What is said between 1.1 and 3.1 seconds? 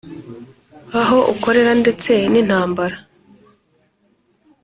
ukorera ndetse n’intambara